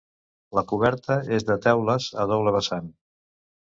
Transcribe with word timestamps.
La 0.59 0.63
coberta 0.71 1.19
és 1.39 1.47
de 1.51 1.59
teules, 1.69 2.11
a 2.25 2.29
doble 2.35 2.59
vessant. 2.61 2.93